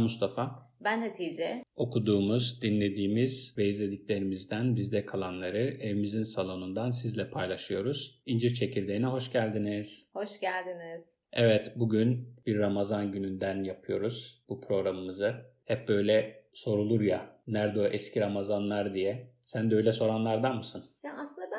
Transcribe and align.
Mustafa. 0.00 0.70
Ben 0.84 1.00
Hatice. 1.00 1.62
Okuduğumuz, 1.76 2.62
dinlediğimiz 2.62 3.54
ve 3.58 3.68
izlediklerimizden 3.68 4.76
bizde 4.76 5.06
kalanları 5.06 5.58
evimizin 5.58 6.22
salonundan 6.22 6.90
sizle 6.90 7.30
paylaşıyoruz. 7.30 8.22
İncir 8.26 8.54
Çekirdeğine 8.54 9.06
hoş 9.06 9.32
geldiniz. 9.32 10.08
Hoş 10.12 10.40
geldiniz. 10.40 11.04
Evet, 11.32 11.72
bugün 11.76 12.36
bir 12.46 12.58
Ramazan 12.58 13.12
gününden 13.12 13.64
yapıyoruz 13.64 14.44
bu 14.48 14.60
programımızı. 14.60 15.34
Hep 15.64 15.88
böyle 15.88 16.44
sorulur 16.52 17.00
ya, 17.00 17.36
nerede 17.46 17.80
o 17.80 17.84
eski 17.84 18.20
Ramazanlar 18.20 18.94
diye. 18.94 19.30
Sen 19.42 19.70
de 19.70 19.74
öyle 19.74 19.92
soranlardan 19.92 20.56
mısın? 20.56 20.84
Ya 21.04 21.12
aslında 21.22 21.49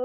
e, 0.00 0.04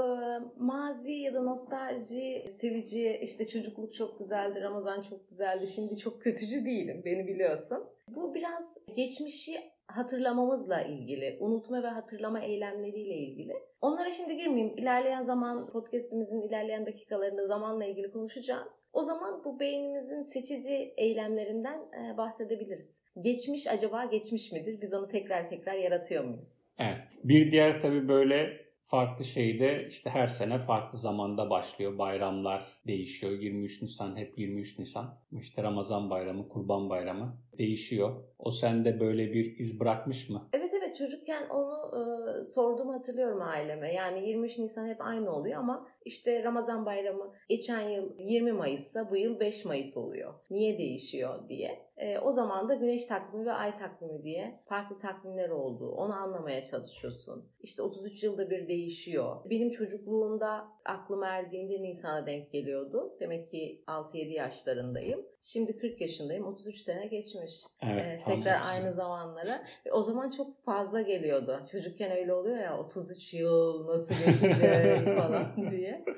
mazi 0.58 1.12
ya 1.12 1.34
da 1.34 1.42
nostalji 1.42 2.46
sevici, 2.50 3.20
işte 3.22 3.48
çocukluk 3.48 3.94
çok 3.94 4.18
güzeldi, 4.18 4.60
Ramazan 4.62 5.02
çok 5.02 5.30
güzeldi, 5.30 5.68
şimdi 5.68 5.98
çok 5.98 6.22
kötücü 6.22 6.64
değilim, 6.64 7.02
beni 7.04 7.26
biliyorsun. 7.26 7.84
Bu 8.08 8.34
biraz 8.34 8.78
geçmişi 8.96 9.58
hatırlamamızla 9.86 10.82
ilgili, 10.82 11.36
unutma 11.40 11.82
ve 11.82 11.86
hatırlama 11.86 12.40
eylemleriyle 12.40 13.14
ilgili. 13.14 13.52
Onlara 13.80 14.10
şimdi 14.10 14.36
girmeyeyim. 14.36 14.78
İlerleyen 14.78 15.22
zaman 15.22 15.70
podcastimizin 15.70 16.42
ilerleyen 16.42 16.86
dakikalarında 16.86 17.46
zamanla 17.46 17.84
ilgili 17.84 18.10
konuşacağız. 18.10 18.82
O 18.92 19.02
zaman 19.02 19.44
bu 19.44 19.60
beynimizin 19.60 20.22
seçici 20.22 20.94
eylemlerinden 20.96 21.78
e, 21.78 22.16
bahsedebiliriz. 22.16 22.98
Geçmiş 23.20 23.66
acaba 23.66 24.04
geçmiş 24.04 24.52
midir? 24.52 24.80
Biz 24.82 24.94
onu 24.94 25.08
tekrar 25.08 25.48
tekrar 25.48 25.74
yaratıyor 25.74 26.24
muyuz? 26.24 26.58
Evet. 26.78 26.98
Bir 27.24 27.52
diğer 27.52 27.80
tabii 27.80 28.08
böyle 28.08 28.67
farklı 28.88 29.24
şeyde 29.24 29.86
işte 29.88 30.10
her 30.10 30.26
sene 30.26 30.58
farklı 30.58 30.98
zamanda 30.98 31.50
başlıyor. 31.50 31.98
Bayramlar 31.98 32.66
değişiyor. 32.86 33.32
23 33.32 33.82
Nisan 33.82 34.16
hep 34.16 34.38
23 34.38 34.78
Nisan. 34.78 35.14
İşte 35.40 35.62
Ramazan 35.62 36.10
bayramı, 36.10 36.48
Kurban 36.48 36.90
bayramı 36.90 37.36
değişiyor. 37.58 38.16
O 38.38 38.50
sende 38.50 39.00
böyle 39.00 39.32
bir 39.32 39.58
iz 39.58 39.80
bırakmış 39.80 40.28
mı? 40.28 40.48
Evet 40.52 40.70
evet 40.78 40.96
çocukken 40.96 41.48
onu 41.48 41.78
e, 41.96 42.44
sorduğumu 42.44 42.94
hatırlıyorum 42.94 43.42
aileme. 43.42 43.94
Yani 43.94 44.28
23 44.28 44.58
Nisan 44.58 44.88
hep 44.88 45.00
aynı 45.00 45.30
oluyor 45.30 45.58
ama 45.58 45.86
işte 46.08 46.42
Ramazan 46.44 46.86
bayramı 46.86 47.32
geçen 47.48 47.88
yıl 47.88 48.18
20 48.18 48.52
Mayıs'sa 48.52 49.10
bu 49.10 49.16
yıl 49.16 49.40
5 49.40 49.64
Mayıs 49.64 49.96
oluyor. 49.96 50.34
Niye 50.50 50.78
değişiyor 50.78 51.48
diye. 51.48 51.88
E, 51.98 52.18
o 52.18 52.32
zaman 52.32 52.68
da 52.68 52.74
güneş 52.74 53.06
takvimi 53.06 53.46
ve 53.46 53.52
ay 53.52 53.74
takvimi 53.74 54.22
diye 54.22 54.60
farklı 54.68 54.96
takvimler 54.96 55.48
olduğu 55.48 55.90
onu 55.90 56.14
anlamaya 56.14 56.64
çalışıyorsun. 56.64 57.48
İşte 57.60 57.82
33 57.82 58.22
yılda 58.22 58.50
bir 58.50 58.68
değişiyor. 58.68 59.36
Benim 59.50 59.70
çocukluğumda 59.70 60.68
aklım 60.84 61.22
erdiğinde 61.22 61.82
Nisan'a 61.82 62.26
denk 62.26 62.52
geliyordu. 62.52 63.16
Demek 63.20 63.48
ki 63.48 63.82
6-7 63.86 64.28
yaşlarındayım. 64.28 65.26
Şimdi 65.42 65.78
40 65.78 66.00
yaşındayım. 66.00 66.44
33 66.44 66.78
sene 66.78 67.06
geçmiş. 67.06 67.64
Evet, 67.82 68.20
ee, 68.20 68.34
tekrar 68.34 68.60
aynı 68.62 68.92
zamanlara. 68.92 69.64
Ve 69.86 69.92
o 69.92 70.02
zaman 70.02 70.30
çok 70.30 70.64
fazla 70.64 71.00
geliyordu. 71.00 71.60
Çocukken 71.72 72.12
öyle 72.12 72.34
oluyor 72.34 72.58
ya 72.58 72.78
33 72.78 73.34
yıl 73.34 73.86
nasıl 73.86 74.14
geçecek 74.14 75.04
falan 75.18 75.70
diye. 75.70 75.97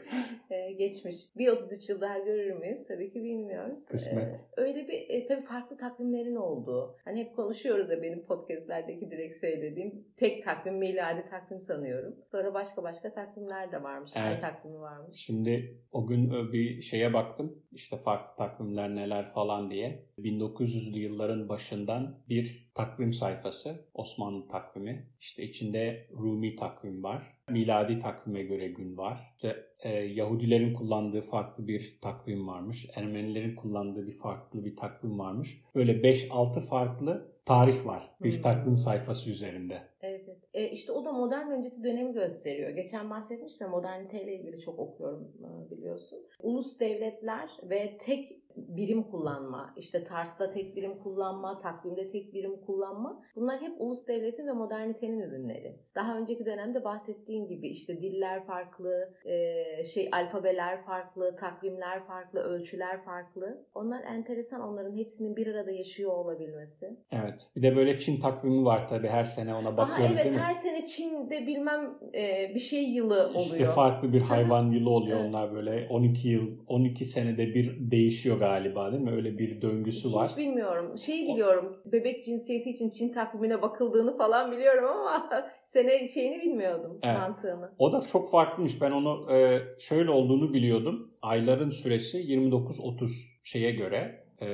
Ee, 0.51 0.73
geçmiş. 0.73 1.17
Bir 1.37 1.49
33 1.49 1.91
yıl 1.91 2.01
daha 2.01 2.19
görür 2.19 2.53
müyüz? 2.53 2.87
Tabii 2.89 3.13
ki 3.13 3.25
bilmiyoruz. 3.25 3.85
Kısmet. 3.87 4.35
Ee, 4.35 4.61
öyle 4.61 4.89
bir 4.89 5.09
e, 5.09 5.27
tabii 5.27 5.41
farklı 5.41 5.77
takvimlerin 5.77 6.37
olduğu. 6.37 6.97
Hani 7.05 7.21
hep 7.21 7.37
konuşuyoruz 7.37 7.91
ya 7.91 8.03
benim 8.03 8.27
podcastlerdeki 8.27 9.11
direkt 9.11 9.37
söylediğim 9.37 10.05
tek 10.17 10.45
takvim 10.45 10.75
miladi 10.75 11.25
takvim 11.31 11.61
sanıyorum. 11.61 12.15
Sonra 12.31 12.55
başka 12.55 12.83
başka 12.83 13.13
takvimler 13.13 13.73
de 13.73 13.83
varmış. 13.83 14.11
Evet. 14.15 14.27
Ay 14.27 14.41
takvimi 14.41 14.81
varmış. 14.81 15.17
Şimdi 15.19 15.79
o 15.93 16.07
gün 16.07 16.53
bir 16.53 16.83
şeye 16.83 17.13
baktım. 17.13 17.63
İşte 17.73 17.97
farklı 17.97 18.37
takvimler 18.37 18.95
neler 18.95 19.33
falan 19.33 19.71
diye. 19.71 20.07
1900'lü 20.19 20.99
yılların 20.99 21.49
başından 21.49 22.19
bir 22.29 22.71
takvim 22.75 23.13
sayfası. 23.13 23.89
Osmanlı 23.95 24.49
takvimi. 24.49 25.07
İşte 25.21 25.43
içinde 25.43 26.07
Rumi 26.13 26.57
takvim 26.57 27.03
var. 27.03 27.37
Miladi 27.51 27.99
takvime 27.99 28.43
göre 28.43 28.69
gün 28.69 28.97
var. 28.97 29.33
İşte 29.37 29.70
e, 29.83 29.89
Yahudilerin 29.89 30.75
kullandığı 30.75 31.21
farklı 31.21 31.69
bir 31.69 31.99
takvim 32.03 32.49
varmış. 32.49 32.87
Ermenilerin 32.95 33.57
kullandığı 33.57 34.07
bir 34.07 34.19
farklı 34.19 34.65
bir 34.65 34.77
takvim 34.77 35.19
varmış. 35.19 35.61
Böyle 35.75 35.93
5-6 35.93 36.61
farklı 36.61 37.31
tarih 37.47 37.87
var 37.87 38.11
bir 38.21 38.35
hmm. 38.35 38.43
takvim 38.43 38.79
sayfası 38.79 39.31
üzerinde. 39.31 39.83
Evet. 40.03 40.29
E, 40.55 40.69
işte 40.69 40.93
o 40.93 41.05
da 41.05 41.13
modern 41.13 41.51
öncesi 41.51 41.85
dönemi 41.85 42.13
gösteriyor. 42.13 42.71
Geçen 42.71 43.11
bahsetmiştim 43.11 43.69
moderniteyle 43.69 44.37
ilgili 44.37 44.61
çok 44.61 44.79
okuyorum 44.79 45.33
e, 45.39 45.71
biliyorsun. 45.71 46.19
Ulus 46.41 46.81
devletler 46.81 47.51
ve 47.63 47.97
tek 48.01 48.40
birim 48.57 49.03
kullanma, 49.03 49.75
işte 49.77 50.05
tartıda 50.05 50.51
tek 50.51 50.77
birim 50.77 50.99
kullanma, 50.99 51.59
takvimde 51.59 52.07
tek 52.07 52.35
birim 52.35 52.61
kullanma 52.67 53.23
bunlar 53.37 53.61
hep 53.61 53.81
ulus 53.81 54.09
devletin 54.09 54.47
ve 54.47 54.53
modernitenin 54.53 55.21
ürünleri. 55.21 55.77
Daha 55.95 56.19
önceki 56.19 56.47
dönemde 56.47 56.85
bahsettiğim 56.85 57.49
gibi 57.49 57.69
işte 57.69 58.03
diller 58.03 58.47
farklı, 58.47 59.15
e, 59.25 59.85
şey 59.85 60.09
alfabeler 60.13 60.85
farklı, 60.85 61.37
takvimler 61.37 62.07
farklı, 62.07 62.41
ölçüler 62.41 63.05
farklı. 63.05 63.67
Onlar 63.75 64.03
enteresan 64.03 64.61
onların 64.61 64.97
hepsinin 64.97 65.37
bir 65.37 65.47
arada 65.47 65.71
yaşıyor 65.71 66.13
olabilmesi. 66.13 66.97
Evet. 67.11 67.51
Bir 67.57 67.63
de 67.63 67.77
böyle 67.77 67.99
Çin 67.99 68.21
takvimi 68.21 68.65
var 68.65 68.89
tabii 68.89 69.09
her 69.09 69.25
sene 69.25 69.55
ona 69.55 69.77
bakıyoruz 69.77 70.05
Aha, 70.05 70.15
evet, 70.15 70.25
değil 70.25 70.35
mi? 70.35 70.41
her 70.41 70.55
sene 70.55 70.85
Çin'de 70.85 71.47
bilmem 71.47 71.99
e, 72.15 72.55
bir 72.55 72.61
şey 72.61 72.91
yılı 72.91 73.29
oluyor. 73.29 73.41
İşte 73.41 73.65
farklı 73.65 74.13
bir 74.13 74.21
hayvan 74.21 74.71
yılı 74.71 74.91
oluyor 74.91 75.19
evet. 75.19 75.29
onlar 75.29 75.55
böyle 75.55 75.87
12 75.91 76.29
yıl 76.29 76.51
12 76.67 77.05
senede 77.05 77.55
bir 77.55 77.91
değişiyor 77.91 78.40
galiba 78.41 78.93
değil 78.93 79.03
mi? 79.03 79.11
Öyle 79.11 79.39
bir 79.39 79.63
döngüsü 79.63 80.09
Hiç 80.09 80.15
var. 80.15 80.27
Hiç 80.31 80.39
bilmiyorum. 80.39 80.99
Şeyi 80.99 81.29
biliyorum. 81.29 81.77
Bebek 81.85 82.25
cinsiyeti 82.25 82.71
için 82.71 82.91
Çin 82.91 83.13
takvimine 83.13 83.63
bakıldığını 83.63 84.17
falan 84.17 84.53
biliyorum 84.53 84.85
ama 84.85 85.31
sene 85.67 86.09
şeyini 86.09 86.43
bilmiyordum 86.43 86.99
evet. 87.03 87.19
mantığını. 87.19 87.71
O 87.79 87.93
da 87.93 88.01
çok 88.01 88.31
farklıymış. 88.31 88.81
Ben 88.83 88.91
onu 88.91 89.33
e, 89.33 89.61
şöyle 89.79 90.11
olduğunu 90.11 90.55
biliyordum. 90.55 91.11
Ayların 91.23 91.71
süresi 91.71 92.19
29-30 92.19 93.11
şeye 93.45 93.71
göre 93.71 94.25
e, 94.41 94.47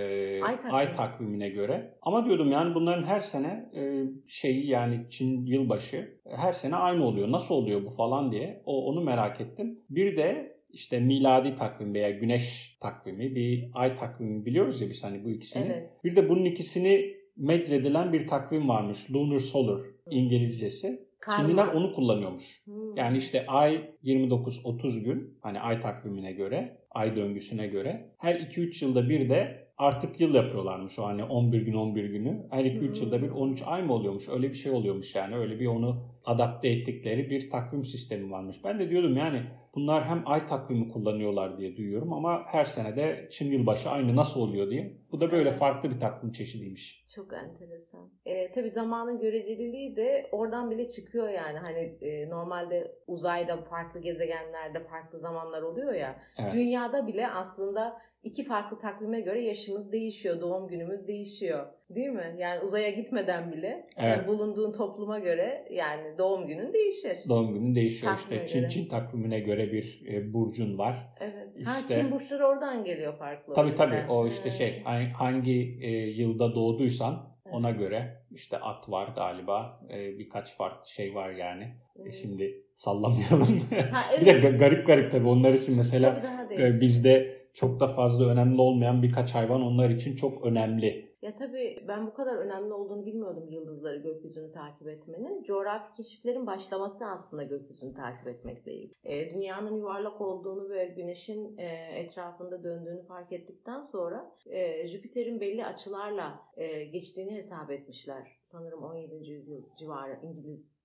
ay, 0.43 0.57
takvimi. 0.57 0.73
ay 0.73 0.93
takvimine 0.93 1.49
göre. 1.49 1.95
Ama 2.03 2.25
diyordum 2.25 2.53
yani 2.53 2.75
bunların 2.75 3.05
her 3.05 3.21
sene 3.21 3.71
e, 3.75 4.05
şeyi 4.27 4.67
yani 4.67 5.07
Çin 5.11 5.47
yılbaşı 5.47 6.19
her 6.37 6.53
sene 6.53 6.77
aynı 6.77 7.05
oluyor. 7.05 7.33
Nasıl 7.33 7.55
oluyor 7.55 7.85
bu 7.85 7.91
falan 7.91 8.33
diye 8.33 8.63
o 8.67 8.87
onu 8.87 9.01
merak 9.01 9.41
ettim. 9.41 9.81
Bir 9.91 10.17
de 10.17 10.56
işte 10.77 11.01
miladi 11.01 11.55
takvim 11.55 11.95
veya 11.95 12.11
güneş 12.11 12.77
takvimi, 12.81 13.35
bir 13.35 13.71
ay 13.75 13.95
takvimi 13.95 14.47
biliyoruz 14.47 14.81
ya 14.81 14.89
biz 14.89 15.05
hani 15.05 15.25
bu 15.25 15.31
ikisini. 15.31 15.73
Evet. 15.73 15.91
Bir 16.05 16.17
de 16.17 16.29
bunun 16.29 16.45
ikisini 16.45 17.15
meczedilen 17.37 18.13
bir 18.13 18.27
takvim 18.27 18.69
varmış. 18.69 19.11
Lunar 19.11 19.39
Solar 19.39 19.81
İngilizcesi. 20.11 21.07
Karma. 21.21 21.49
Çinliler 21.49 21.67
onu 21.67 21.95
kullanıyormuş. 21.95 22.63
Hmm. 22.65 22.97
Yani 22.97 23.17
işte 23.17 23.47
ay 23.47 23.81
29-30 24.05 25.01
gün 25.01 25.39
hani 25.43 25.61
ay 25.61 25.81
takvimine 25.81 26.33
göre, 26.33 26.79
ay 26.91 27.17
döngüsüne 27.17 27.67
göre 27.67 28.11
her 28.19 28.35
2-3 28.35 28.85
yılda 28.85 29.09
bir 29.09 29.29
de 29.29 29.67
artık 29.79 30.21
yıl 30.21 30.35
yapıyorlarmış 30.35 30.99
o 30.99 31.05
hani 31.05 31.25
11 31.25 31.63
gün 31.63 31.75
11 31.75 32.05
günü. 32.05 32.47
Her 32.51 32.65
2-3 32.65 32.81
hmm. 32.81 32.95
yılda 32.95 33.23
bir 33.23 33.31
13 33.31 33.63
ay 33.67 33.83
mı 33.83 33.93
oluyormuş? 33.93 34.29
Öyle 34.29 34.49
bir 34.49 34.55
şey 34.55 34.73
oluyormuş 34.73 35.15
yani. 35.15 35.37
Öyle 35.37 35.61
bir 35.61 35.67
onu 35.67 36.16
adapte 36.27 36.69
ettikleri 36.69 37.31
bir 37.31 37.51
takvim 37.51 37.85
sistemi 37.85 38.31
varmış. 38.31 38.57
Ben 38.65 38.79
de 38.79 38.91
diyordum 38.91 39.17
yani 39.17 39.43
bunlar 39.75 40.05
hem 40.05 40.23
ay 40.27 40.47
takvimi 40.47 40.89
kullanıyorlar 40.89 41.59
diye 41.59 41.77
duyuyorum 41.77 42.13
ama 42.13 42.45
her 42.47 42.65
sene 42.65 42.97
de 42.97 43.29
Çin 43.31 43.53
yılbaşı 43.53 43.91
aynı 43.91 44.17
nasıl 44.17 44.41
oluyor 44.41 44.71
diye. 44.71 44.97
Bu 45.13 45.21
da 45.21 45.33
böyle 45.33 45.51
farklı 45.53 45.91
bir 45.91 46.01
takvim 46.01 46.33
çeşidiymiş. 46.33 47.07
Çok 47.15 47.33
enteresan. 47.33 48.11
E, 48.27 48.53
tabii 48.53 48.71
zamanın 48.71 49.21
göreceliliği 49.21 49.97
de 49.97 50.29
oradan 50.33 50.71
bile 50.71 50.89
çıkıyor 50.89 51.29
yani. 51.29 51.59
Hani 51.59 51.79
e, 52.01 52.31
normalde 52.31 52.93
uzayda 53.07 53.57
farklı 53.57 54.01
gezegenlerde 54.01 54.85
farklı 54.85 55.19
zamanlar 55.19 55.63
oluyor 55.63 55.93
ya. 55.93 56.17
Evet. 56.39 56.55
Dünyada 56.55 57.07
bile 57.07 57.29
aslında 57.29 57.99
iki 58.23 58.45
farklı 58.45 58.79
takvime 58.79 59.21
göre 59.21 59.43
yaşımız 59.43 59.93
değişiyor, 59.93 60.41
doğum 60.41 60.69
günümüz 60.69 61.09
değişiyor. 61.09 61.67
Değil 61.91 62.09
mi? 62.09 62.37
Yani 62.39 62.61
uzaya 62.61 62.91
gitmeden 62.91 63.53
bile 63.53 63.87
evet. 63.97 64.17
yani 64.17 64.29
bulunduğun 64.29 64.73
topluma 64.73 65.19
göre 65.19 65.69
yani 65.71 66.19
doğum 66.19 66.47
günün 66.47 66.73
değişir. 66.73 67.17
Doğum 67.29 67.55
günün 67.55 67.75
değişiyor 67.75 68.17
Takvime 68.17 68.45
işte. 68.45 68.61
Çin 68.61 68.69
Çin 68.69 68.89
takvimine 68.89 69.41
göre 69.41 69.73
bir 69.73 70.03
e, 70.09 70.33
burcun 70.33 70.79
var. 70.79 70.97
Evet. 71.21 71.49
İşte, 71.57 71.71
ha 71.71 71.87
Çin 71.87 72.11
burçları 72.11 72.47
oradan 72.47 72.85
geliyor 72.85 73.19
farklı. 73.19 73.55
Tabii 73.55 73.75
tabii. 73.75 73.95
Yani. 73.95 74.11
O 74.11 74.27
işte 74.27 74.49
evet. 74.49 74.59
şey 74.59 74.83
hangi 75.13 75.79
e, 75.83 75.91
yılda 75.91 76.55
doğduysan 76.55 77.29
evet. 77.45 77.55
ona 77.55 77.71
göre 77.71 78.23
işte 78.31 78.59
at 78.59 78.89
var 78.89 79.09
galiba. 79.15 79.81
E, 79.91 80.19
birkaç 80.19 80.57
farklı 80.57 80.91
şey 80.91 81.15
var 81.15 81.31
yani. 81.31 81.65
E, 81.65 82.03
evet. 82.03 82.15
E, 82.15 82.17
şimdi 82.17 82.63
sallamayalım. 82.75 83.61
Ha, 83.93 84.03
evet. 84.19 84.21
bir 84.37 84.43
de 84.43 84.51
garip 84.51 84.87
garip 84.87 85.13
tabii 85.13 85.29
onlar 85.29 85.53
için 85.53 85.77
mesela 85.77 86.23
e, 86.59 86.81
bizde 86.81 87.37
çok 87.55 87.81
da 87.81 87.87
fazla 87.89 88.29
önemli 88.29 88.61
olmayan 88.61 89.03
birkaç 89.03 89.35
hayvan 89.35 89.63
onlar 89.63 89.91
için 89.91 90.17
çok 90.17 90.47
önemli. 90.47 91.16
Ya 91.27 91.35
tabii 91.35 91.85
ben 91.89 92.07
bu 92.07 92.15
kadar 92.15 92.37
önemli 92.37 92.73
olduğunu 92.73 93.07
bilmiyordum 93.07 93.49
yıldızları 93.51 93.97
gökyüzünü 93.97 94.53
takip 94.53 94.89
etmenin. 94.89 95.43
Coğrafi 95.43 95.93
keşiflerin 95.97 96.47
başlaması 96.47 97.07
aslında 97.07 97.43
gökyüzünü 97.43 97.95
takip 97.95 98.29
etmekle 98.29 98.73
ilgili. 98.75 98.95
E, 99.05 99.35
dünyanın 99.35 99.77
yuvarlak 99.77 100.21
olduğunu 100.21 100.71
ve 100.71 100.87
güneşin 100.87 101.59
e, 101.59 101.67
etrafında 101.99 102.65
döndüğünü 102.65 103.03
fark 103.03 103.33
ettikten 103.33 103.81
sonra 103.81 104.35
e, 104.47 104.89
Jüpiter'in 104.89 105.41
belli 105.41 105.65
açılarla 105.65 106.41
e, 106.57 106.85
geçtiğini 106.85 107.35
hesap 107.35 107.71
etmişler. 107.71 108.41
Sanırım 108.45 108.83
17. 108.83 109.31
yüzyıl 109.31 109.63
civarı 109.79 110.21
İngiliz 110.23 110.77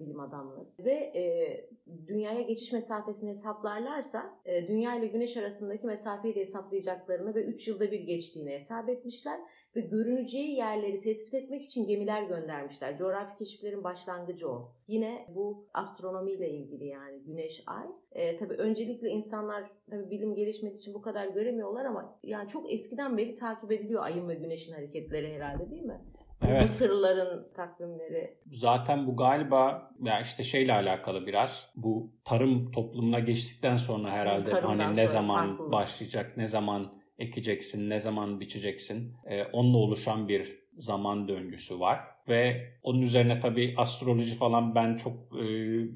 bilim 0.00 0.20
adamları 0.20 0.66
ve 0.78 0.92
e, 0.92 1.24
dünyaya 2.06 2.42
geçiş 2.42 2.72
mesafesini 2.72 3.30
hesaplarlarsa 3.30 4.40
e, 4.44 4.68
dünya 4.68 4.94
ile 4.94 5.06
güneş 5.06 5.36
arasındaki 5.36 5.86
mesafeyi 5.86 6.34
de 6.34 6.40
hesaplayacaklarını 6.40 7.34
ve 7.34 7.44
3 7.44 7.68
yılda 7.68 7.92
bir 7.92 8.00
geçtiğini 8.00 8.50
hesap 8.50 8.88
etmişler 8.88 9.40
ve 9.76 9.80
görüneceği 9.80 10.56
yerleri 10.56 11.00
tespit 11.00 11.34
etmek 11.34 11.62
için 11.62 11.86
gemiler 11.86 12.22
göndermişler. 12.22 12.98
Coğrafi 12.98 13.36
keşiflerin 13.36 13.84
başlangıcı 13.84 14.48
o. 14.48 14.72
Yine 14.88 15.26
bu 15.34 15.66
astronomiyle 15.74 16.50
ilgili 16.50 16.86
yani 16.86 17.22
güneş, 17.22 17.62
ay. 17.66 17.86
E, 18.12 18.36
tabii 18.36 18.54
öncelikle 18.54 19.08
insanlar 19.08 19.70
tabii 19.90 20.10
bilim 20.10 20.34
gelişmediği 20.34 20.80
için 20.80 20.94
bu 20.94 21.02
kadar 21.02 21.28
göremiyorlar 21.28 21.84
ama 21.84 22.18
yani 22.22 22.48
çok 22.48 22.72
eskiden 22.72 23.16
beri 23.16 23.34
takip 23.34 23.72
ediliyor 23.72 24.02
ayın 24.02 24.28
ve 24.28 24.34
güneşin 24.34 24.72
hareketleri 24.72 25.34
herhalde 25.34 25.70
değil 25.70 25.82
mi? 25.82 26.00
Evet. 26.48 26.62
Mısırlıların 26.62 27.46
takvimleri. 27.56 28.34
Zaten 28.52 29.06
bu 29.06 29.16
galiba 29.16 29.90
ya 30.02 30.20
işte 30.20 30.42
şeyle 30.42 30.72
alakalı 30.72 31.26
biraz. 31.26 31.70
Bu 31.76 32.10
tarım 32.24 32.70
toplumuna 32.72 33.18
geçtikten 33.18 33.76
sonra 33.76 34.10
herhalde 34.10 34.50
Tarımdan 34.50 34.78
hani 34.78 34.96
ne 34.96 35.06
zaman 35.06 35.56
farklı. 35.56 35.72
başlayacak, 35.72 36.36
ne 36.36 36.46
zaman 36.46 36.92
ekeceksin, 37.18 37.90
ne 37.90 37.98
zaman 37.98 38.40
biçeceksin. 38.40 39.14
Ee, 39.26 39.44
onunla 39.44 39.76
oluşan 39.78 40.28
bir 40.28 40.62
zaman 40.76 41.28
döngüsü 41.28 41.80
var. 41.80 42.00
Ve 42.28 42.68
onun 42.82 43.02
üzerine 43.02 43.40
tabii 43.40 43.74
astroloji 43.76 44.34
falan 44.34 44.74
ben 44.74 44.96
çok 44.96 45.12
e, 45.12 45.44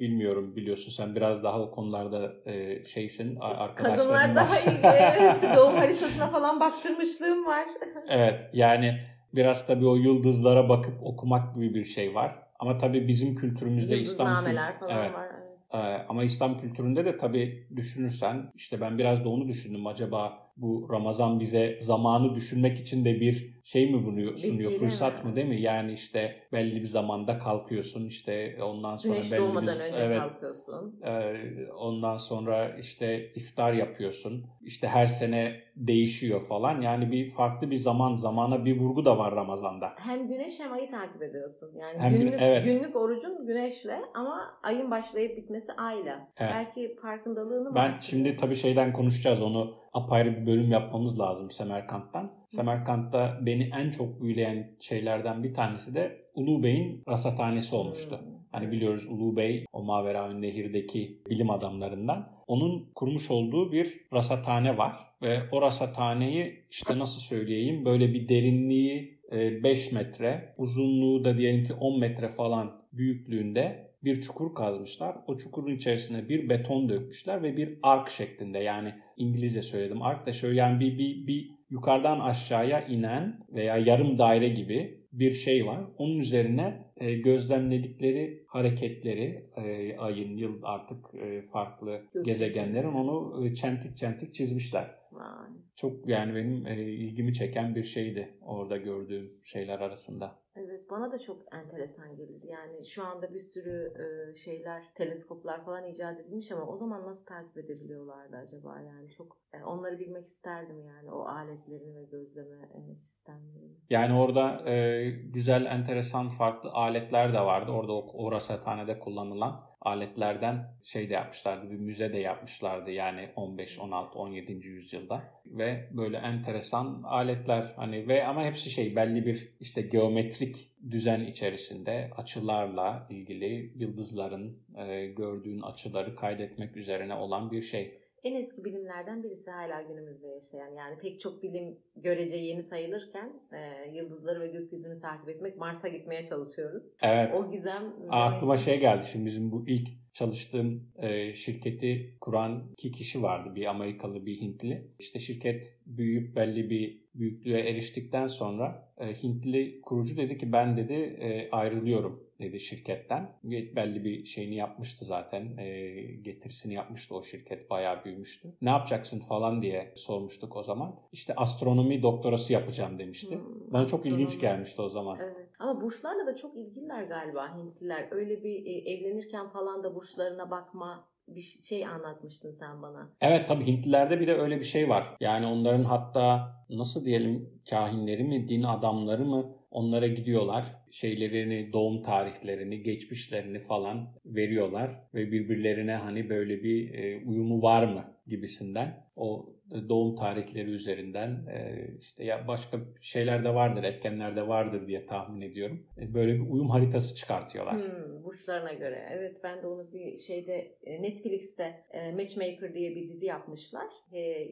bilmiyorum 0.01 0.57
biliyorsun 0.57 0.93
sen 0.93 1.17
biraz 1.17 1.43
daha 1.45 1.61
o 1.63 1.71
konularda 1.71 2.51
e, 2.51 2.85
şeysin 2.85 3.37
arkadaşlarım 3.41 4.09
Kadınlar 4.11 4.37
daha 4.37 4.59
iyi 4.61 4.79
evet 4.83 5.43
doğum 5.57 5.75
haritasına 5.77 6.27
falan 6.27 6.61
baktırmışlığım 6.61 7.47
var. 7.47 7.67
evet 8.09 8.51
yani 8.53 9.01
biraz 9.35 9.67
tabii 9.67 9.87
o 9.87 9.97
yıldızlara 9.97 10.69
bakıp 10.69 11.03
okumak 11.03 11.55
gibi 11.55 11.75
bir 11.75 11.85
şey 11.85 12.15
var. 12.15 12.39
Ama 12.59 12.79
tabii 12.79 13.09
bizim 13.09 13.35
kültürümüzde 13.35 13.99
İslam 13.99 14.27
falan 14.27 14.47
evet. 14.47 15.15
var. 15.15 15.27
Evet. 15.31 15.47
Ee, 15.73 16.07
ama 16.09 16.25
İslam 16.25 16.61
kültüründe 16.61 17.05
de 17.05 17.17
tabii 17.17 17.67
düşünürsen 17.77 18.53
işte 18.55 18.81
ben 18.81 18.99
biraz 18.99 19.25
da 19.25 19.29
onu 19.29 19.49
düşündüm. 19.49 19.87
Acaba 19.87 20.46
bu 20.57 20.89
Ramazan 20.93 21.41
bize 21.41 21.77
zamanı 21.81 22.35
düşünmek 22.35 22.79
için 22.79 23.05
de 23.05 23.21
bir 23.21 23.57
şey 23.65 23.91
mi 23.91 24.03
sunuyor, 24.03 24.37
sunuyor 24.37 24.71
fırsat 24.71 25.25
mı 25.25 25.37
değil 25.37 25.49
mi? 25.49 25.61
Yani 25.61 25.93
işte 25.93 26.37
belli 26.53 26.81
bir 26.81 26.87
zamanda 26.87 27.39
kalkıyorsun 27.39 28.07
işte 28.07 28.59
ondan 28.63 28.97
sonra 28.97 29.15
Güneş 29.15 29.33
belli 29.33 29.41
doğmadan 29.41 29.79
bir, 29.79 29.85
önce 29.85 29.97
evet, 29.97 30.19
kalkıyorsun. 30.19 31.01
E, 31.03 31.35
ondan 31.73 32.17
sonra 32.17 32.77
işte 32.79 33.33
iftar 33.35 33.73
yapıyorsun. 33.73 34.45
İşte 34.63 34.89
her 34.89 35.07
sene 35.07 35.61
değişiyor 35.77 36.41
falan. 36.41 36.81
Yani 36.81 37.13
bir 37.13 37.31
farklı 37.31 37.71
bir 37.71 37.77
zaman 37.77 38.15
zamana 38.15 38.65
bir 38.65 38.81
vurgu 38.81 39.05
da 39.05 39.19
var 39.19 39.35
Ramazan'da. 39.35 39.93
Hem 39.97 40.29
güneş 40.29 40.61
hem 40.61 40.73
ayı 40.73 40.91
takip 40.91 41.23
ediyorsun. 41.23 41.71
Yani 41.81 41.99
hem 41.99 42.13
günlük, 42.13 42.35
evet. 42.39 42.65
günlük 42.65 42.97
orucun 42.97 43.47
güneşle 43.47 43.99
ama 44.15 44.59
ayın 44.63 44.91
başlayıp 44.91 45.37
bitmesi 45.37 45.73
ayla. 45.73 46.29
Evet. 46.39 46.53
Belki 46.55 46.97
farkındalığını 47.03 47.75
Ben 47.75 47.99
şimdi 48.01 48.37
tabii 48.37 48.57
şeyden 48.57 48.93
konuşacağız 48.93 49.43
onu 49.43 49.86
apayrı 49.97 50.37
bir 50.37 50.47
bölüm 50.47 50.71
yapmamız 50.71 51.21
lazım 51.21 51.51
Semerkant'tan. 51.51 52.33
Semerkant'ta 52.49 53.39
beni 53.43 53.71
en 53.79 53.91
çok 53.91 54.23
büyüleyen 54.23 54.77
şeylerden 54.81 55.45
bir 55.45 55.55
tanesi 55.55 55.95
de 55.95 56.21
Ulu 56.35 56.63
Bey'in 56.63 57.03
rasathanesi 57.09 57.75
olmuştu. 57.75 58.21
Hani 58.53 58.73
biliyoruz 58.73 59.07
Ulu 59.07 59.37
Bey 59.37 59.65
o 59.73 59.83
Maveraün 59.83 60.43
Nehir'deki 60.43 61.23
bilim 61.31 61.51
adamlarından. 61.51 62.29
Onun 62.47 62.93
kurmuş 62.95 63.31
olduğu 63.31 63.73
bir 63.73 64.01
rasathane 64.13 64.79
var. 64.79 65.07
Ve 65.23 65.43
o 65.53 65.63
rasathaneyi 65.63 66.65
işte 66.71 66.99
nasıl 66.99 67.21
söyleyeyim 67.21 67.85
böyle 67.85 68.15
bir 68.15 68.29
derinliği 68.29 69.16
5 69.33 69.93
e, 69.93 69.95
metre, 69.95 70.55
uzunluğu 70.59 71.25
da 71.25 71.39
diyelim 71.39 71.65
ki 71.65 71.73
10 71.73 72.01
metre 72.01 72.29
falan 72.29 72.83
büyüklüğünde 72.93 73.87
bir 74.05 74.21
çukur 74.21 74.55
kazmışlar. 74.55 75.17
O 75.27 75.37
çukurun 75.37 75.77
içerisine 75.77 76.29
bir 76.29 76.49
beton 76.49 76.89
dökmüşler 76.89 77.43
ve 77.43 77.57
bir 77.57 77.79
ark 77.83 78.11
şeklinde 78.11 78.59
yani 78.59 78.95
İngilizce 79.17 79.63
söyledim. 79.63 80.03
Ark 80.03 80.27
da 80.27 80.33
şöyle 80.33 80.59
yani 80.59 80.81
bir, 80.81 80.99
bir, 80.99 81.27
bir 81.27 81.51
yukarıdan 81.71 82.21
aşağıya 82.21 82.81
inen 82.81 83.47
veya 83.55 83.77
yarım 83.77 84.19
daire 84.19 84.49
gibi 84.49 85.07
bir 85.13 85.33
şey 85.33 85.67
var. 85.67 85.81
Onun 85.99 86.19
üzerine 86.19 86.87
e, 86.97 87.15
gözlemledikleri 87.15 88.45
hareketleri 88.47 89.51
e, 89.57 89.97
ayın, 89.99 90.37
yıl 90.37 90.61
artık 90.63 91.15
e, 91.15 91.43
farklı 91.43 92.03
Gökyüzü. 92.15 92.25
gezegenlerin 92.25 92.93
onu 92.93 93.55
çentik 93.55 93.97
çentik 93.97 94.35
çizmişler. 94.35 94.85
Vay. 95.17 95.51
Çok 95.77 96.09
yani 96.09 96.35
benim 96.35 96.67
e, 96.67 96.83
ilgimi 96.83 97.35
çeken 97.35 97.75
bir 97.75 97.85
şeydi 97.85 98.39
orada 98.43 98.77
gördüğüm 98.77 99.41
şeyler 99.45 99.81
arasında. 99.81 100.39
Evet 100.57 100.91
bana 100.91 101.13
da 101.13 101.19
çok 101.19 101.55
enteresan 101.55 102.17
geldi. 102.17 102.47
Yani 102.47 102.87
şu 102.89 103.05
anda 103.05 103.35
bir 103.35 103.41
sürü 103.41 103.93
e, 104.03 104.37
şeyler, 104.37 104.83
teleskoplar 104.95 105.65
falan 105.65 105.85
icat 105.85 106.21
edilmiş 106.21 106.53
ama 106.53 106.67
o 106.67 106.77
zaman 106.77 107.07
nasıl 107.07 107.27
takip 107.27 107.59
edebiliyorlardı 107.59 108.37
acaba? 108.37 108.81
Yani 108.81 109.11
çok 109.11 109.37
e, 109.53 109.65
onları 109.65 109.99
bilmek 109.99 110.27
isterdim 110.27 110.85
yani 110.85 111.11
o 111.11 111.25
aletlerini 111.25 111.97
ve 111.97 112.05
gözleme 112.05 112.69
e, 112.75 112.97
sistemlerini. 112.97 113.77
Yani 113.91 114.15
orada 114.15 114.71
e, 114.71 115.11
güzel, 115.11 115.67
enteresan 115.67 116.29
farklı 116.29 116.71
aletler 116.71 117.33
de 117.33 117.41
vardı. 117.41 117.71
Orada 117.71 117.93
o, 117.93 118.25
o 118.25 118.33
rasathanede 118.33 118.99
kullanılan 118.99 119.66
aletlerden 119.87 120.75
şey 120.83 121.11
de 121.11 121.15
yapmışlardı. 121.15 121.71
Bir 121.71 121.77
müze 121.77 122.13
de 122.13 122.19
yapmışlardı 122.19 122.91
yani 122.91 123.29
15, 123.37 123.79
16, 123.79 124.19
17. 124.19 124.53
yüzyılda. 124.53 125.23
Ve 125.47 125.89
böyle 125.91 126.17
enteresan 126.17 127.03
aletler 127.05 127.73
hani 127.77 128.09
ve 128.09 128.27
ama 128.27 128.45
hepsi 128.45 128.71
şey 128.71 128.97
belli 128.97 129.27
bir 129.27 129.49
işte 129.61 129.83
geometrik 129.83 130.57
düzen 130.91 131.21
içerisinde 131.21 132.11
açılarla 132.17 133.07
ilgili 133.11 133.73
yıldızların 133.77 134.59
e, 134.77 135.07
gördüğün 135.07 135.61
açıları 135.61 136.17
kaydetmek 136.17 136.77
üzerine 136.77 137.15
olan 137.15 137.51
bir 137.51 137.63
şey 137.63 137.99
en 138.27 138.35
eski 138.35 138.65
bilimlerden 138.65 139.23
birisi 139.23 139.51
hala 139.51 139.83
günümüzde 139.83 140.29
yaşayan. 140.29 140.75
Yani 140.75 140.99
pek 140.99 141.21
çok 141.21 141.43
bilim 141.43 141.79
görece 141.97 142.37
yeni 142.37 142.63
sayılırken 142.63 143.33
e, 143.53 143.91
yıldızları 143.93 144.41
ve 144.41 144.47
gökyüzünü 144.47 145.01
takip 145.01 145.29
etmek 145.29 145.57
Mars'a 145.57 145.89
gitmeye 145.89 146.25
çalışıyoruz. 146.25 146.83
Evet. 147.03 147.39
O 147.39 147.51
gizem... 147.51 147.95
Aklıma 148.11 148.57
şey 148.57 148.81
geldi 148.81 149.05
şimdi 149.13 149.27
bizim 149.27 149.53
bu 149.53 149.65
ilk 149.69 149.89
çalıştığım 150.13 150.89
e, 150.97 151.33
şirketi 151.35 152.17
kuran 152.21 152.71
iki 152.73 152.91
kişi 152.91 153.23
vardı. 153.23 153.55
Bir 153.55 153.67
Amerikalı 153.67 154.27
bir 154.27 154.41
Hintli. 154.41 154.91
İşte 154.99 155.19
şirket 155.19 155.79
büyüyüp 155.87 156.37
belli 156.37 156.71
bir 156.71 157.07
büyüklüğe 157.15 157.59
eriştikten 157.59 158.27
sonra 158.27 158.93
e, 158.99 159.07
Hintli 159.23 159.81
kurucu 159.81 160.17
dedi 160.17 160.39
ki 160.39 160.53
ben 160.53 160.77
dedi 160.77 160.93
e, 161.21 161.51
ayrılıyorum 161.51 162.26
dedi 162.41 162.61
şirketten. 162.61 163.39
Belli 163.45 164.05
bir 164.05 164.25
şeyini 164.25 164.55
yapmıştı 164.55 165.05
zaten. 165.05 165.57
E, 165.57 165.97
getirisini 166.23 166.75
yapmıştı 166.75 167.15
o 167.15 167.23
şirket. 167.23 167.71
Bayağı 167.71 168.05
büyümüştü. 168.05 168.55
Ne 168.63 168.71
yapacaksın 168.71 169.21
falan 169.21 169.63
diye 169.63 169.93
sormuştuk 169.97 170.57
o 170.57 170.63
zaman. 170.63 171.01
İşte 171.13 171.35
astronomi 171.37 172.03
doktorası 172.03 172.53
yapacağım 172.53 172.99
demişti. 172.99 173.35
Hmm, 173.37 173.73
Bana 173.73 173.87
çok 173.87 174.07
ilginç 174.07 174.41
gelmişti 174.41 174.83
o 174.83 174.89
zaman. 174.89 175.19
Evet. 175.21 175.49
Ama 175.59 175.81
burçlarla 175.81 176.27
da 176.27 176.37
çok 176.37 176.57
ilgililer 176.57 177.03
galiba 177.03 177.59
Hintliler. 177.59 178.09
Öyle 178.11 178.43
bir 178.45 178.67
e, 178.67 178.91
evlenirken 178.93 179.49
falan 179.49 179.85
da 179.85 179.95
burçlarına 179.95 180.51
bakma 180.51 181.09
bir 181.29 181.41
şey 181.41 181.87
anlatmıştın 181.87 182.53
sen 182.53 182.83
bana. 182.83 183.11
Evet 183.21 183.49
tabii 183.49 183.67
Hintlilerde 183.67 184.21
bir 184.21 184.27
de 184.27 184.35
öyle 184.35 184.59
bir 184.59 184.65
şey 184.65 184.89
var. 184.89 185.17
Yani 185.21 185.47
onların 185.47 185.85
hatta 185.85 186.53
nasıl 186.71 187.05
diyelim 187.05 187.61
kahinleri 187.71 188.25
mi, 188.25 188.49
din 188.49 188.63
adamları 188.63 189.25
mı 189.25 189.57
onlara 189.77 190.07
gidiyorlar. 190.07 190.65
Şeylerini, 190.91 191.73
doğum 191.73 192.03
tarihlerini, 192.03 192.83
geçmişlerini 192.83 193.59
falan 193.59 194.15
veriyorlar 194.25 194.91
ve 195.15 195.33
birbirlerine 195.33 195.95
hani 195.95 196.31
böyle 196.31 196.63
bir 196.63 196.95
e, 196.95 197.25
uyumu 197.25 197.63
var 197.63 197.93
mı 197.93 198.05
gibisinden 198.27 199.07
o 199.17 199.56
doğum 199.89 200.17
tarihleri 200.17 200.71
üzerinden 200.71 201.31
e, 201.31 201.89
işte 202.01 202.25
ya 202.25 202.49
başka 202.49 202.79
şeyler 203.01 203.45
de 203.45 203.55
vardır, 203.55 203.85
etkenler 203.85 204.37
de 204.37 204.49
vardır 204.49 204.87
diye 204.87 205.07
tahmin 205.07 205.41
ediyorum. 205.41 205.87
E, 205.99 206.15
böyle 206.15 206.35
bir 206.35 206.51
uyum 206.51 206.71
haritası 206.71 207.15
çıkartıyorlar. 207.15 207.75
Hmm, 207.75 208.25
burçlarına 208.25 208.73
göre. 208.73 209.09
Evet 209.13 209.37
ben 209.45 209.63
de 209.63 209.67
onu 209.67 209.93
bir 209.93 210.19
şeyde 210.19 210.77
e, 210.85 211.03
Netflix'te 211.03 211.85
Matchmaker 212.15 212.75
diye 212.75 212.95
bir 212.95 213.09
dizi 213.09 213.27
yapmışlar. 213.27 213.87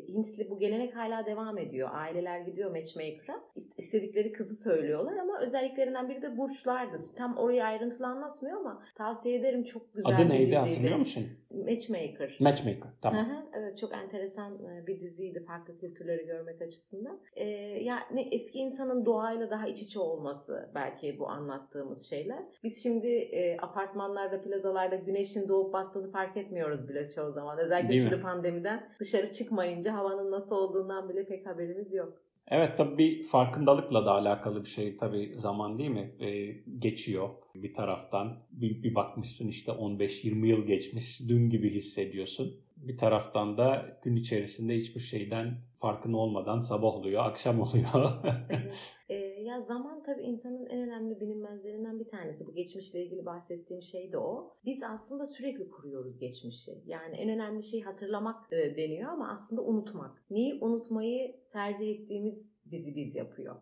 Hintli 0.08 0.50
bu 0.50 0.58
gelenek 0.58 0.96
hala 0.96 1.26
devam 1.26 1.58
ediyor. 1.58 1.88
Aileler 1.92 2.40
gidiyor 2.40 2.70
Matchmaker'a. 2.70 3.40
istedikleri 3.78 4.32
kızı 4.32 4.62
söylüyorlar 4.62 5.16
ama 5.16 5.40
özelliklerinden 5.40 6.08
biri 6.08 6.22
de 6.22 6.38
burçlardır. 6.38 7.02
Tam 7.16 7.36
orayı 7.36 7.64
ayrıntılı 7.64 8.06
anlatmıyor 8.06 8.60
ama 8.60 8.82
tavsiye 8.96 9.38
ederim 9.38 9.64
çok 9.64 9.94
güzel 9.94 10.16
Adı 10.16 10.24
bir 10.24 10.30
neydi 10.30 10.56
hatırlıyor 10.56 10.98
musun? 10.98 11.26
Matchmaker. 11.50 12.36
Matchmaker 12.40 12.90
tamam. 13.02 13.46
evet 13.58 13.78
çok 13.78 13.92
enteresan 13.94 14.58
bir 14.86 15.00
dizi 15.00 15.03
diziydi 15.04 15.44
farklı 15.46 15.78
kültürleri 15.78 16.26
görmek 16.26 16.62
açısından. 16.62 17.20
E, 17.36 17.46
yani 17.82 18.28
eski 18.32 18.58
insanın 18.58 19.06
doğayla 19.06 19.50
daha 19.50 19.66
iç 19.66 19.82
içe 19.82 20.00
olması 20.00 20.70
belki 20.74 21.18
bu 21.18 21.28
anlattığımız 21.28 22.10
şeyler. 22.10 22.38
Biz 22.64 22.82
şimdi 22.82 23.08
e, 23.08 23.56
apartmanlarda, 23.56 24.42
plazalarda 24.42 24.96
güneşin 24.96 25.48
doğup 25.48 25.72
battığını 25.72 26.10
fark 26.10 26.36
etmiyoruz 26.36 26.88
bile 26.88 27.10
çoğu 27.10 27.32
zaman. 27.32 27.58
Özellikle 27.58 27.88
Değil 27.88 28.00
şimdi 28.00 28.16
mi? 28.16 28.22
pandemiden 28.22 28.88
dışarı 29.00 29.30
çıkmayınca 29.30 29.94
havanın 29.94 30.30
nasıl 30.30 30.56
olduğundan 30.56 31.08
bile 31.08 31.26
pek 31.26 31.46
haberimiz 31.46 31.94
yok. 31.94 32.24
Evet 32.48 32.76
tabii 32.76 32.98
bir 32.98 33.22
farkındalıkla 33.22 34.06
da 34.06 34.10
alakalı 34.10 34.64
bir 34.64 34.68
şey 34.68 34.96
tabii 34.96 35.32
zaman 35.36 35.78
değil 35.78 35.90
mi? 35.90 36.14
Ee, 36.20 36.46
geçiyor 36.78 37.28
bir 37.54 37.74
taraftan. 37.74 38.36
Bir, 38.50 38.82
bir 38.82 38.94
bakmışsın 38.94 39.48
işte 39.48 39.72
15-20 39.72 40.46
yıl 40.46 40.66
geçmiş 40.66 41.20
dün 41.28 41.50
gibi 41.50 41.70
hissediyorsun. 41.74 42.63
Bir 42.76 42.96
taraftan 42.96 43.58
da 43.58 43.98
gün 44.02 44.16
içerisinde 44.16 44.76
hiçbir 44.76 45.00
şeyden 45.00 45.58
farkın 45.74 46.12
olmadan 46.12 46.60
sabah 46.60 46.94
oluyor, 46.94 47.24
akşam 47.24 47.60
oluyor. 47.60 48.24
evet. 48.50 48.74
Ee, 49.08 49.14
ya 49.14 49.62
zaman 49.62 50.02
tabii 50.02 50.22
insanın 50.22 50.66
en 50.66 50.80
önemli 50.80 51.20
bilinmezlerinden 51.20 52.00
bir 52.00 52.06
tanesi. 52.06 52.46
Bu 52.46 52.54
geçmişle 52.54 53.04
ilgili 53.04 53.26
bahsettiğim 53.26 53.82
şey 53.82 54.12
de 54.12 54.18
o. 54.18 54.56
Biz 54.64 54.82
aslında 54.82 55.26
sürekli 55.26 55.70
kuruyoruz 55.70 56.18
geçmişi. 56.18 56.82
Yani 56.86 57.16
en 57.16 57.28
önemli 57.28 57.62
şey 57.62 57.82
hatırlamak 57.82 58.52
e, 58.52 58.76
deniyor 58.76 59.12
ama 59.12 59.28
aslında 59.28 59.62
unutmak. 59.62 60.24
Neyi 60.30 60.58
unutmayı 60.60 61.36
tercih 61.52 61.90
ettiğimiz 61.90 62.54
bizi 62.64 62.94
biz 62.94 63.14
yapıyor. 63.14 63.56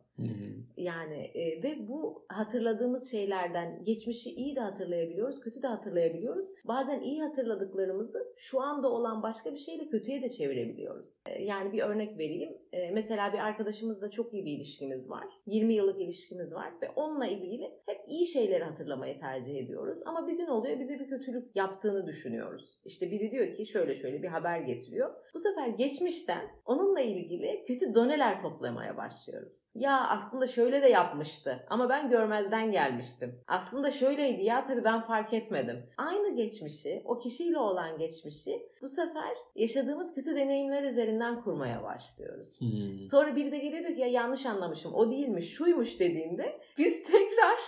Yani 0.77 1.31
e, 1.35 1.63
ve 1.63 1.89
bu 1.89 2.25
hatırladığımız 2.29 3.11
şeylerden 3.11 3.85
geçmişi 3.85 4.31
iyi 4.31 4.57
de 4.57 4.61
hatırlayabiliyoruz, 4.61 5.41
kötü 5.41 5.63
de 5.63 5.67
hatırlayabiliyoruz. 5.67 6.47
Bazen 6.65 7.01
iyi 7.01 7.23
hatırladıklarımızı 7.23 8.33
şu 8.37 8.61
anda 8.61 8.89
olan 8.89 9.23
başka 9.23 9.53
bir 9.53 9.59
şeyle 9.59 9.89
kötüye 9.89 10.23
de 10.23 10.31
çevirebiliyoruz. 10.31 11.09
E, 11.27 11.43
yani 11.43 11.73
bir 11.73 11.83
örnek 11.83 12.19
vereyim. 12.19 12.59
E, 12.73 12.91
mesela 12.91 13.33
bir 13.33 13.39
arkadaşımızla 13.39 14.11
çok 14.11 14.35
iyi 14.35 14.45
bir 14.45 14.53
ilişkimiz 14.53 15.11
var. 15.11 15.25
20 15.47 15.75
yıllık 15.75 16.01
ilişkimiz 16.01 16.55
var 16.55 16.73
ve 16.83 16.91
onunla 16.97 17.27
ilgili 17.27 17.65
hep 17.87 18.01
iyi 18.09 18.27
şeyleri 18.27 18.65
hatırlamayı 18.65 19.21
tercih 19.21 19.57
ediyoruz. 19.57 19.99
Ama 20.07 20.29
bir 20.29 20.37
gün 20.37 20.47
oluyor 20.47 20.81
bize 20.81 20.99
bir 20.99 21.09
kötülük 21.09 21.57
yaptığını 21.57 22.07
düşünüyoruz. 22.07 22.81
İşte 22.85 23.11
biri 23.11 23.31
diyor 23.31 23.55
ki 23.55 23.67
şöyle 23.67 23.95
şöyle 23.95 24.23
bir 24.23 24.29
haber 24.29 24.61
getiriyor. 24.61 25.15
Bu 25.35 25.39
sefer 25.39 25.69
geçmişten 25.69 26.43
onunla 26.67 27.01
ilgili 27.01 27.65
kötü 27.67 27.95
doneler 27.95 28.43
toplamaya 28.43 28.97
başlıyoruz. 28.97 29.65
Ya 29.75 30.02
aslında 30.09 30.47
şöyle 30.47 30.83
de 30.83 30.89
yapmıştı 30.89 31.67
ama 31.71 31.89
ben 31.89 32.11
görmezden 32.11 32.73
gelmiştim. 32.73 33.41
Aslında 33.49 33.91
şöyleydi 33.91 34.43
ya 34.43 34.67
tabii 34.67 34.85
ben 34.85 35.01
fark 35.01 35.33
etmedim. 35.33 35.83
Aynı 35.97 36.37
geçmişi, 36.37 37.03
o 37.05 37.19
kişiyle 37.19 37.59
olan 37.59 37.99
geçmişi 37.99 38.63
bu 38.83 38.89
sefer 38.89 39.33
yaşadığımız 39.55 40.15
kötü 40.15 40.37
deneyimler 40.37 40.83
üzerinden 40.83 41.43
kurmaya 41.43 41.83
başlıyoruz. 41.83 42.61
Hmm. 42.61 43.09
Sonra 43.11 43.37
biri 43.37 43.53
de 43.53 43.59
geliyor 43.59 43.83
diyor 43.83 43.95
ki 43.95 44.01
ya 44.01 44.07
yanlış 44.07 44.47
anlamışım 44.47 44.95
o 44.95 45.11
değilmiş 45.11 45.55
şuymuş 45.55 46.01
dediğinde 46.01 46.61
biz 46.79 47.05
tekrar 47.13 47.59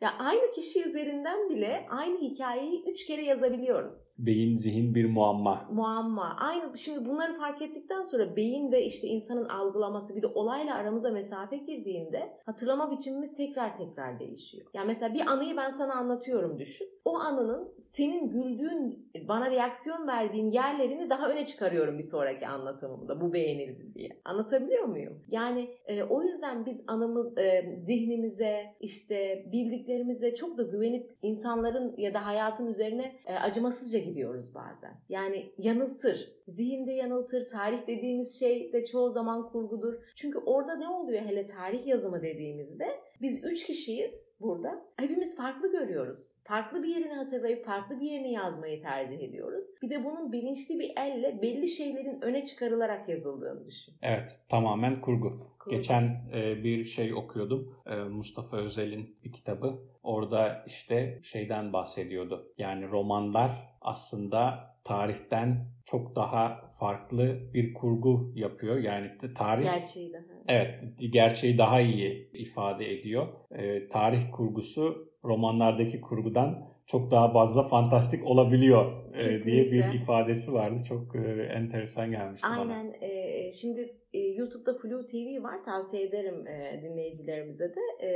ya 0.00 0.10
aynı 0.18 0.50
kişi 0.50 0.88
üzerinden 0.88 1.48
bile 1.48 1.86
aynı 1.90 2.18
hikayeyi 2.18 2.84
üç 2.86 3.06
kere 3.06 3.24
yazabiliyoruz. 3.24 3.94
Beyin, 4.18 4.56
zihin 4.56 4.94
bir 4.94 5.04
muamma. 5.04 5.68
Muamma. 5.72 6.36
Aynı 6.40 6.78
şimdi 6.78 7.08
bunları 7.08 7.38
fark 7.38 7.62
ettikten 7.62 8.02
sonra 8.02 8.36
beyin 8.36 8.72
ve 8.72 8.84
işte 8.84 9.08
insanın 9.08 9.48
algılaması 9.48 10.16
bir 10.16 10.22
de 10.22 10.26
olayla 10.26 10.74
aramıza 10.74 11.10
mesafe 11.10 11.56
girdiğinde 11.56 12.36
hatırlama 12.46 12.90
biçimimiz 12.90 13.36
tekrar 13.36 13.76
tekrar 13.76 14.20
değişiyor. 14.20 14.66
Yani 14.74 14.86
mesela 14.86 15.14
bir 15.14 15.26
anıyı 15.26 15.56
ben 15.56 15.70
sana 15.70 15.94
anlatıyorum 15.94 16.58
düşün. 16.58 16.88
O 17.04 17.18
anının 17.18 17.72
senin 17.80 18.28
güldüğün, 18.28 19.10
bana 19.28 19.50
reaksiyon 19.50 20.06
verdiğin 20.06 20.48
yerlerini 20.48 21.10
daha 21.10 21.28
öne 21.28 21.46
çıkarıyorum 21.46 21.98
bir 21.98 22.02
sonraki 22.02 22.46
anlatımımda. 22.46 23.20
Bu 23.20 23.32
beğenildi 23.32 23.94
diye. 23.94 24.20
Anlatabiliyor 24.24 24.84
muyum? 24.84 25.22
Yani 25.28 25.68
e, 25.86 26.02
o 26.02 26.22
yüzden 26.22 26.66
biz 26.66 26.80
anımız, 26.86 27.38
e, 27.38 27.78
zihnimize, 27.82 28.64
işte 28.80 29.46
bildiklerimize 29.90 30.34
çok 30.34 30.58
da 30.58 30.62
güvenip 30.62 31.10
insanların 31.22 31.94
ya 31.96 32.14
da 32.14 32.26
hayatın 32.26 32.66
üzerine 32.66 33.12
e, 33.26 33.34
acımasızca 33.34 33.98
gidiyoruz 33.98 34.54
bazen. 34.54 35.00
Yani 35.08 35.52
yanıltır. 35.58 36.40
Zihinde 36.48 36.92
yanıltır. 36.92 37.48
Tarih 37.48 37.86
dediğimiz 37.86 38.40
şey 38.40 38.72
de 38.72 38.84
çoğu 38.84 39.10
zaman 39.10 39.48
kurgudur. 39.48 39.94
Çünkü 40.16 40.38
orada 40.38 40.76
ne 40.76 40.88
oluyor 40.88 41.22
hele 41.22 41.46
tarih 41.46 41.86
yazımı 41.86 42.22
dediğimizde 42.22 42.86
biz 43.22 43.44
üç 43.44 43.66
kişiyiz 43.66 44.26
burada. 44.40 44.82
Hepimiz 44.96 45.36
farklı 45.36 45.72
görüyoruz. 45.72 46.32
Farklı 46.44 46.82
bir 46.82 46.88
yerini 46.88 47.14
hatırlayıp 47.14 47.64
farklı 47.64 48.00
bir 48.00 48.10
yerini 48.10 48.32
yazmayı 48.32 48.82
tercih 48.82 49.20
ediyoruz. 49.20 49.64
Bir 49.82 49.90
de 49.90 50.04
bunun 50.04 50.32
bilinçli 50.32 50.78
bir 50.78 50.92
elle 50.96 51.42
belli 51.42 51.68
şeylerin 51.68 52.20
öne 52.22 52.44
çıkarılarak 52.44 53.08
yazıldığını 53.08 53.66
düşün. 53.66 53.94
Evet, 54.02 54.38
tamamen 54.48 55.00
kurgu. 55.00 55.38
Geçen 55.70 56.30
e, 56.34 56.64
bir 56.64 56.84
şey 56.84 57.14
okuyordum. 57.14 57.76
E, 57.86 57.94
Mustafa 57.94 58.56
Özel'in 58.56 59.16
bir 59.24 59.32
kitabı. 59.32 59.78
Orada 60.02 60.64
işte 60.66 61.20
şeyden 61.22 61.72
bahsediyordu. 61.72 62.52
Yani 62.58 62.88
romanlar 62.88 63.50
aslında 63.80 64.70
tarihten 64.84 65.66
çok 65.84 66.16
daha 66.16 66.68
farklı 66.78 67.40
bir 67.54 67.74
kurgu 67.74 68.32
yapıyor. 68.34 68.78
Yani 68.78 69.10
tarih 69.34 69.64
gerçeği 69.64 70.12
daha. 70.12 70.22
Evet, 70.48 70.80
gerçeği 71.12 71.58
daha 71.58 71.80
iyi 71.80 72.30
ifade 72.32 72.92
ediyor. 72.92 73.26
E, 73.50 73.88
tarih 73.88 74.22
kurgusu 74.32 75.10
romanlardaki 75.24 76.00
kurgudan 76.00 76.70
çok 76.86 77.10
daha 77.10 77.32
fazla 77.32 77.62
fantastik 77.62 78.26
olabiliyor 78.26 79.14
e, 79.14 79.44
diye 79.44 79.72
bir 79.72 79.94
ifadesi 79.94 80.52
vardı. 80.52 80.80
Çok 80.88 81.16
e, 81.16 81.42
enteresan 81.42 82.10
gelmişti 82.10 82.46
Aynen. 82.46 82.68
bana. 82.68 82.74
Aynen. 82.76 82.94
E, 83.00 83.52
şimdi 83.52 83.96
e, 84.14 84.29
YouTube'da 84.40 84.78
Flu 84.78 85.06
TV 85.06 85.42
var. 85.42 85.64
Tavsiye 85.64 86.02
ederim 86.02 86.46
e, 86.46 86.80
dinleyicilerimize 86.82 87.74
de. 87.74 88.06
E, 88.06 88.10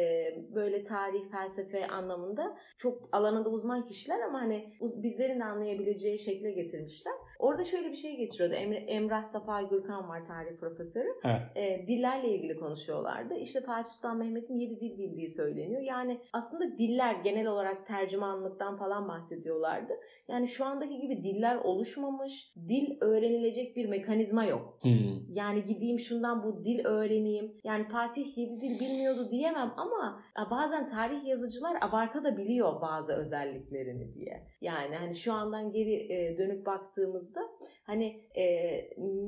böyle 0.55 0.83
tarih, 0.83 1.31
felsefe 1.31 1.87
anlamında 1.87 2.57
çok 2.79 3.09
alanında 3.13 3.49
uzman 3.49 3.85
kişiler 3.85 4.21
ama 4.21 4.41
hani 4.41 4.73
bizlerin 4.81 5.41
de 5.41 5.45
anlayabileceği 5.45 6.19
şekle 6.19 6.51
getirmişler. 6.51 7.15
Orada 7.45 7.65
şöyle 7.65 7.91
bir 7.91 7.97
şey 7.97 8.17
getiriyordu. 8.17 8.55
Emre, 8.55 8.77
Emrah 8.77 9.25
Safa 9.25 9.63
Gürkan 9.63 10.09
var 10.09 10.25
tarih 10.25 10.57
profesörü. 10.61 11.09
Evet. 11.25 11.43
E, 11.55 11.87
dillerle 11.87 12.29
ilgili 12.29 12.57
konuşuyorlardı. 12.57 13.35
İşte 13.35 13.61
Fatih 13.61 13.91
Sultan 13.91 14.17
Mehmet'in 14.17 14.59
yedi 14.59 14.81
dil 14.81 14.99
bildiği 14.99 15.29
söyleniyor. 15.29 15.83
Yani 15.83 16.21
aslında 16.33 16.79
diller 16.79 17.15
genel 17.15 17.47
olarak 17.47 17.87
tercümanlıktan 17.87 18.77
falan 18.77 19.09
bahsediyorlardı. 19.09 19.93
Yani 20.29 20.49
şu 20.49 20.65
andaki 20.65 21.01
gibi 21.01 21.25
diller 21.25 21.57
oluşmamış, 21.57 22.55
dil 22.69 22.97
öğrenilecek 23.01 23.77
bir 23.77 23.89
mekanizma 23.89 24.45
yok. 24.45 24.79
Hmm. 24.83 25.35
Yani 25.35 25.65
gideyim 25.65 25.99
şundan 25.99 26.43
bu 26.43 26.65
dil 26.65 26.85
öğreneyim. 26.85 27.53
Yani 27.65 27.89
Fatih 27.89 28.39
yedi 28.39 28.61
dil 28.61 28.81
bilmiyordu 28.81 29.31
diyemem 29.31 29.73
ama 29.77 30.23
bazen 30.51 30.87
tarih 30.87 31.27
yazıcılar 31.27 31.77
abarta 31.81 32.25
da 32.25 32.37
biliyor 32.37 32.81
bazı 32.81 33.13
özelliklerini 33.13 34.15
diye. 34.15 34.47
Yani 34.61 34.97
hani 34.97 35.15
şu 35.15 35.33
andan 35.33 35.73
geri 35.73 36.09
dönüp 36.39 36.67
baktığımızda 36.67 37.34
baktığımızda 37.37 37.49
hani 37.87 38.21
e, 38.37 38.45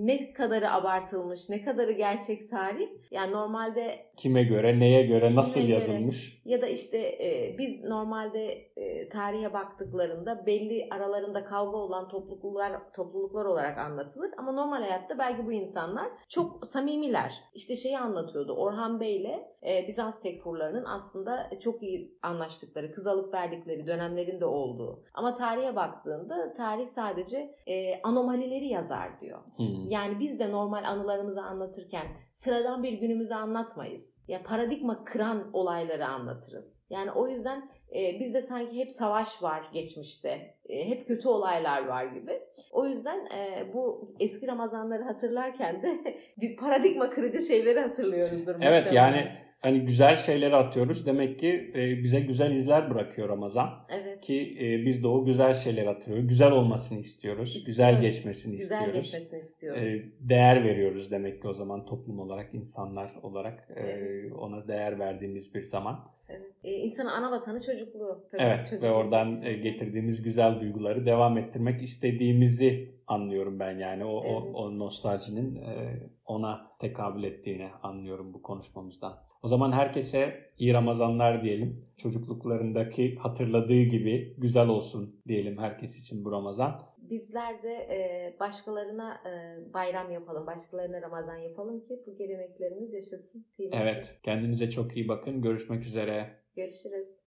ne 0.01 0.33
kadarı 0.33 0.73
abartılmış, 0.73 1.51
ne 1.51 1.63
kadarı 1.65 1.93
gerçek 1.93 2.51
tarih. 2.51 2.89
Yani 3.11 3.33
normalde 3.33 4.07
kime 4.17 4.43
göre, 4.43 4.81
neye 4.81 5.07
göre, 5.07 5.35
nasıl 5.35 5.61
göre, 5.61 5.73
yazılmış? 5.73 6.43
Ya 6.45 6.63
da 6.63 6.67
işte 6.67 6.99
e, 6.99 7.55
biz 7.59 7.85
normalde 7.85 8.71
e, 8.77 9.09
tarihe 9.09 9.53
baktıklarında 9.53 10.47
belli 10.47 10.89
aralarında 10.91 11.45
kavga 11.45 11.77
olan 11.77 12.09
topluluklar 12.09 12.93
topluluklar 12.93 13.45
olarak 13.45 13.79
anlatılır 13.79 14.31
ama 14.39 14.53
normal 14.53 14.81
hayatta 14.81 15.19
belki 15.19 15.47
bu 15.47 15.53
insanlar 15.53 16.09
çok 16.29 16.67
samimiler. 16.67 17.35
İşte 17.55 17.77
şeyi 17.77 17.99
anlatıyordu. 17.99 18.53
Orhan 18.53 19.01
Bey 19.01 19.17
ile 19.17 19.57
e, 19.67 19.87
Bizans 19.89 20.23
tekfurlarının 20.23 20.85
aslında 20.85 21.51
çok 21.61 21.83
iyi 21.83 22.19
anlaştıkları, 22.23 22.93
kız 22.93 23.07
alıp 23.07 23.35
verdikleri 23.35 23.87
dönemlerinde 23.87 24.45
olduğu. 24.45 25.03
Ama 25.15 25.35
tarihe 25.35 25.77
baktığında 25.77 26.53
tarih 26.53 26.87
sadece 26.87 27.55
e, 27.67 28.03
anomalileri 28.47 28.69
yazar 28.69 29.21
diyor. 29.21 29.39
Hmm. 29.57 29.89
Yani 29.89 30.21
biz 30.21 30.39
de 30.39 30.53
normal 30.53 30.85
anılarımızı 30.85 31.43
anlatırken 31.43 32.07
sıradan 32.33 32.83
bir 32.83 32.93
günümüzü 32.93 33.35
anlatmayız. 33.35 34.17
Ya 34.29 34.43
paradigma 34.43 35.05
kıran 35.05 35.51
olayları 35.53 36.07
anlatırız. 36.07 36.81
Yani 36.91 37.11
o 37.11 37.29
yüzden 37.29 37.69
e, 37.95 38.21
bizde 38.21 38.41
sanki 38.41 38.79
hep 38.79 38.93
savaş 38.93 39.43
var 39.43 39.71
geçmişte. 39.73 40.55
E, 40.69 40.89
hep 40.89 41.07
kötü 41.07 41.29
olaylar 41.29 41.87
var 41.87 42.05
gibi. 42.05 42.41
O 42.73 42.87
yüzden 42.87 43.27
e, 43.27 43.73
bu 43.75 44.15
eski 44.21 44.47
Ramazanları 44.47 45.03
hatırlarken 45.03 45.83
de 45.83 46.19
bir 46.41 46.57
paradigma 46.57 47.11
kırıcı 47.11 47.41
şeyleri 47.41 47.81
hatırlıyoruzdur. 47.81 48.55
Evet 48.61 48.93
yani 48.93 49.46
hani 49.67 49.81
güzel 49.81 50.17
şeyleri 50.17 50.57
atıyoruz. 50.57 51.07
Demek 51.07 51.39
ki 51.39 51.73
e, 51.75 52.03
bize 52.03 52.21
güzel 52.21 52.51
izler 52.51 52.91
bırakıyor 52.91 53.29
Ramazan. 53.29 53.71
Evet. 53.89 54.21
Ki 54.21 54.57
e, 54.61 54.87
biz 54.87 55.03
de 55.03 55.09
o 55.09 55.25
güzel 55.25 55.55
şeyleri 55.55 55.91
atıyoruz. 55.91 56.29
Güzel 56.29 56.53
olmasını 56.53 56.99
istiyoruz. 56.99 57.49
İstiyoruz. 57.49 57.67
Güzel 57.67 58.01
geçmesini 58.01 58.57
güzel 58.57 58.77
istiyoruz. 58.77 59.05
Güzel 59.05 59.21
geçmesini 59.21 59.39
istiyoruz. 59.39 59.83
E, 59.83 60.29
değer 60.29 60.65
veriyoruz 60.65 61.11
demek 61.11 61.43
ki 61.43 61.49
o 61.49 61.55
zaman 61.55 61.87
toplum 61.87 62.19
olarak, 62.19 62.55
insanlar 62.55 63.15
olarak 63.23 63.69
e, 63.77 63.81
evet. 63.81 64.33
ona 64.33 64.69
değer 64.69 64.99
verdiğimiz 64.99 65.55
bir 65.55 65.63
zaman. 65.63 66.17
Evet. 66.29 66.53
İnsanın 66.63 67.11
ana 67.11 67.31
vatanı 67.31 67.63
çocukluğu. 67.63 68.25
Tabii, 68.31 68.43
evet 68.43 68.67
çocukluğu 68.67 68.87
ve 68.87 68.93
oradan 68.93 69.35
e, 69.45 69.53
getirdiğimiz 69.53 70.23
güzel 70.23 70.61
duyguları 70.61 71.07
devam 71.07 71.39
ettirmek 71.39 71.83
istediğimizi 71.83 72.97
anlıyorum 73.07 73.61
ben 73.61 73.79
yani 73.79 74.05
o, 74.05 74.23
evet. 74.25 74.35
o, 74.35 74.39
o 74.39 74.79
nostaljinin 74.79 75.57
e, 75.57 76.01
ona 76.27 76.71
tekabül 76.81 77.25
ettiğini 77.25 77.69
anlıyorum 77.83 78.35
bu 78.35 78.43
konuşmamızdan. 78.43 79.27
O 79.47 79.49
zaman 79.49 79.73
herkese 79.73 80.47
iyi 80.59 80.75
Ramazanlar 80.75 81.43
diyelim. 81.43 81.87
Çocukluklarındaki 81.97 83.17
hatırladığı 83.17 83.83
gibi 83.83 84.35
güzel 84.39 84.69
olsun 84.69 85.21
diyelim 85.29 85.59
herkes 85.59 86.01
için 86.03 86.25
bu 86.25 86.33
Ramazan. 86.33 86.83
Bizler 86.99 87.63
de 87.63 87.73
e, 87.73 88.37
başkalarına 88.41 89.15
e, 89.15 89.33
bayram 89.75 90.13
yapalım, 90.13 90.47
başkalarına 90.47 91.03
Ramazan 91.03 91.37
yapalım 91.37 91.81
ki 91.81 92.03
bu 92.07 92.17
geleneklerimiz 92.17 92.93
yaşasın. 92.93 93.47
Evet, 93.73 94.19
kendinize 94.23 94.71
çok 94.71 94.97
iyi 94.97 95.09
bakın. 95.09 95.43
Görüşmek 95.43 95.83
üzere. 95.85 96.31
Görüşürüz. 96.57 97.26